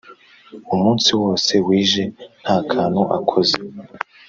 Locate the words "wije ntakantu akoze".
1.67-3.57